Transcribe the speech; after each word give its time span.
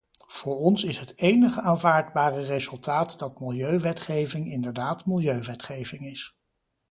Voor 0.27 0.55
ons 0.57 0.83
is 0.83 0.99
het 0.99 1.13
enige 1.17 1.61
aanvaardbare 1.61 2.41
resultaat 2.43 3.19
dat 3.19 3.39
milieuwetgeving 3.39 4.47
inderdaad 4.51 5.05
milieuwetgeving 5.05 6.05
is. 6.05 6.35